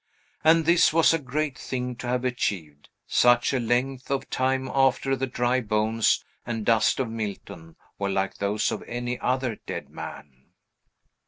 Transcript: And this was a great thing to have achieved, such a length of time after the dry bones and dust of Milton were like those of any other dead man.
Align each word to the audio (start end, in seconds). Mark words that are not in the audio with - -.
And 0.43 0.65
this 0.65 0.91
was 0.91 1.13
a 1.13 1.19
great 1.19 1.55
thing 1.59 1.95
to 1.97 2.07
have 2.07 2.25
achieved, 2.25 2.89
such 3.05 3.53
a 3.53 3.59
length 3.59 4.09
of 4.09 4.31
time 4.31 4.67
after 4.73 5.15
the 5.15 5.27
dry 5.27 5.61
bones 5.61 6.25
and 6.43 6.65
dust 6.65 6.99
of 6.99 7.07
Milton 7.07 7.75
were 7.99 8.09
like 8.09 8.37
those 8.37 8.71
of 8.71 8.81
any 8.87 9.19
other 9.19 9.57
dead 9.67 9.91
man. 9.91 10.47